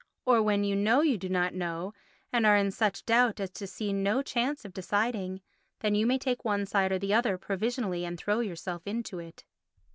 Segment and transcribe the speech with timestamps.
[0.25, 1.93] Or when you know you do not know
[2.33, 5.41] and are in such doubt as to see no chance of deciding,
[5.81, 9.43] then you may take one side or the other provisionally and throw yourself into it.